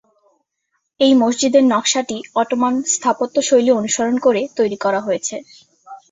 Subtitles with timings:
[0.99, 5.35] এই মসজিদের নকশাটি অটোমান স্থাপত্যশৈলী অনুসরণ করে তৈরি করা হয়েছে।